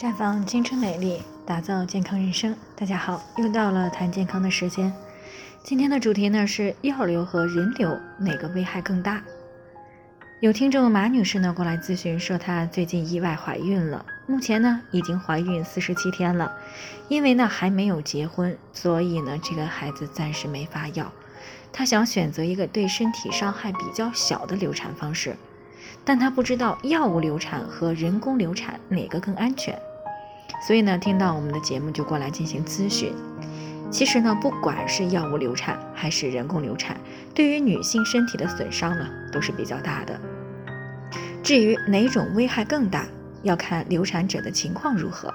[0.00, 2.56] 绽放青春美丽，打造健康人生。
[2.74, 4.90] 大家好，又到了谈健康的时间。
[5.62, 9.22] 今天的主题呢是药流和人流哪个危害更大？
[10.40, 16.50] 有听众马女士呢过来咨询说，她最近意外怀孕了，目前呢已经怀孕四十七天了，
[17.08, 21.12] 因为呢还没有结婚，所以呢这个孩子暂时没法要。
[21.70, 25.36] 她想选择一个对身体伤害比较小的流产方式，
[26.06, 29.78] 但她不知道药物流产和人工流产哪个更安全。
[30.60, 33.12] 所以呢，听到我们的节目就过来进行咨询。
[33.90, 36.96] 其实呢，不管是药物流产还是人工流产，
[37.34, 40.20] 对于女性身体的损伤呢都是比较大的。
[41.42, 43.06] 至于哪种危害更大，
[43.42, 45.32] 要看流产者的情况如何。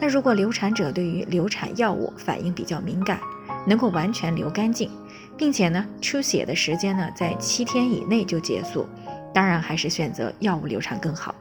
[0.00, 3.20] 那如果流产者对于流产药物反应比较敏感，
[3.64, 4.90] 能够完全流干净，
[5.36, 8.88] 并且呢出血的时间呢在七天以内就结束，
[9.32, 11.32] 当然还是选择药物流产更好，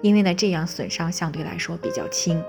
[0.00, 2.42] 因为呢这样损伤相对来说比较轻。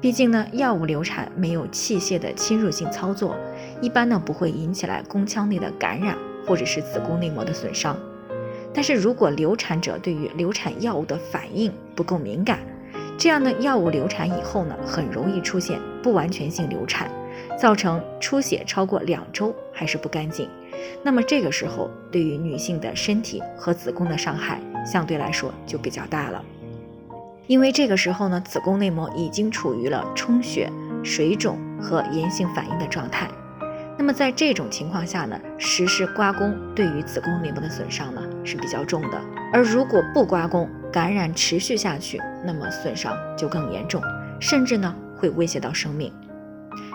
[0.00, 3.36] 毕竟呢，药物流产没有器械的侵入性操作，
[3.82, 7.94] 一般呢不会引起来宫腔内的感染或者是子宫内膜的损伤。
[8.72, 12.60] 但是如果流产者对于流产药物的反应不够敏感，
[13.18, 17.10] 这样的药物流产以后呢，很容易出现不完全性流产，
[17.58, 20.48] 造成出血超过两周还是不干净。
[21.02, 26.42] 那么这个时候，对于女性的身体和子宫的伤害相对来说就比较大了。
[27.50, 30.70] 因为这个时候呢，子宫内膜已经处于了充血、
[31.02, 33.28] 水肿和炎性反应的状态。
[33.98, 39.20] 那么在这种情况下呢，实施刮宫对于子宫内膜的损伤呢是比较重的。
[39.52, 44.00] 而如果不刮宫，感染持续下去，那么损伤就更严重，
[44.38, 46.12] 甚至呢会威胁到生命。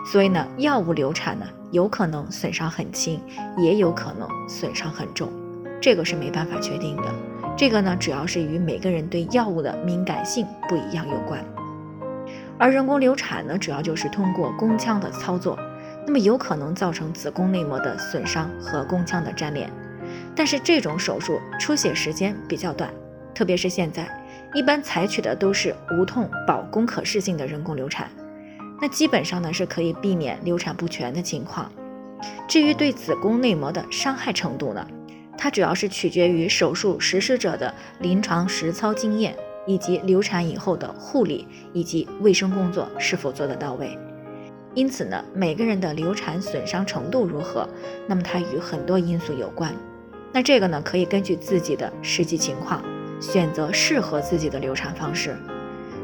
[0.09, 3.19] 所以呢，药物流产呢有可能损伤很轻，
[3.57, 5.29] 也有可能损伤很重，
[5.81, 7.03] 这个是没办法确定的。
[7.57, 11.43] 这个呢，主要是与每个人对药物的敏感性不一样有关。
[12.57, 15.57] 而人工流产呢，主要就是通过宫腔的操作，
[16.05, 19.71] 那么有可能造成子宫内膜的损伤和宫腔的粘连。
[20.35, 22.91] 但是这种手术出血时间比较短，
[23.33, 24.05] 特别是现在，
[24.53, 28.09] 一般采取的都是无痛保宫可视性的人工流产，
[28.81, 31.71] 那基本上呢是可以避免流产不全的情况。
[32.49, 34.85] 至于对子宫内膜的伤害程度呢？
[35.37, 39.35] 它主要是取决于手术实施者的临床实操经验，
[39.67, 43.97] 以及流产以后的护理以及卫生工作是否做得到位。
[44.73, 47.67] 因此呢，每个人的流产损伤程度如何，
[48.07, 49.73] 那么它与很多因素有关。
[50.33, 52.83] 那这个呢，可以根据自己的实际情况
[53.21, 55.35] 选择适合自己的流产方式。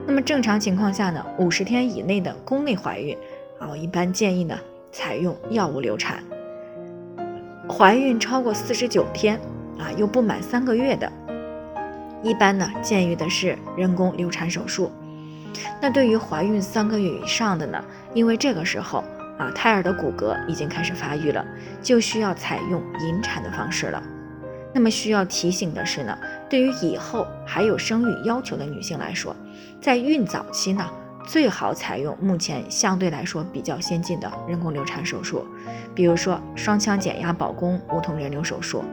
[0.07, 3.17] 那么正常情况下呢，五十天以内的宫内怀孕，
[3.59, 4.57] 啊，我一般建议呢
[4.91, 6.23] 采用药物流产。
[7.71, 9.39] 怀孕超过四十九天
[9.79, 11.09] 啊，又不满三个月的，
[12.21, 14.91] 一般呢建议的是人工流产手术。
[15.81, 17.83] 那对于怀孕三个月以上的呢，
[18.13, 19.03] 因为这个时候
[19.37, 21.45] 啊胎儿的骨骼已经开始发育了，
[21.81, 24.03] 就需要采用引产的方式了。
[24.73, 26.17] 那么需要提醒的是呢，
[26.49, 29.35] 对于以后还有生育要求的女性来说，
[29.79, 30.85] 在孕早期呢。
[31.25, 35.45] 最好采用目前相对来说比较先进的人工流产手术，
[35.95, 38.83] 比如说双腔减压保宫无痛人流手术。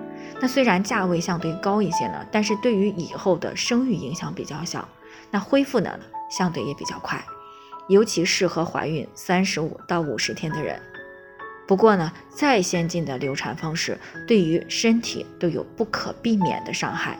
[0.40, 4.86] 那虽然价位相对高一些呢，但是对于以后的生育影响比较小，
[5.30, 5.98] 那恢复呢
[6.30, 7.24] 相对也比较快，
[7.88, 10.80] 尤其适合怀孕三十五到五十天的人。
[11.66, 17.18] 不过呢，再先进的流产方式对于身体都有不可避免的伤害。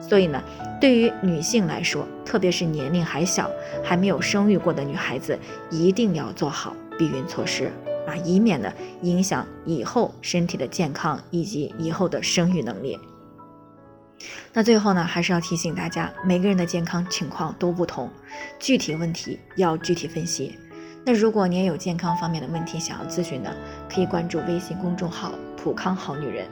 [0.00, 0.42] 所以呢，
[0.80, 3.50] 对于女性来说，特别是年龄还小、
[3.84, 5.38] 还没有生育过的女孩子，
[5.70, 7.70] 一定要做好避孕措施
[8.06, 8.72] 啊，以免呢
[9.02, 12.98] 影响以后身体的健康以及以后的生育能力。
[14.52, 18.10] 那最后呢，还是要提醒大家，每个人的健康情况都不同，
[18.58, 20.58] 具体问题要具体分析。
[21.04, 23.50] 那如果你也有健康方面的问题想要咨询呢，
[23.88, 26.46] 可以关注微信公众号“普康好女人”，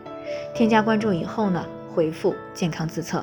[0.54, 1.62] 添加关注以后呢，
[1.94, 3.22] 回复“健康自测”。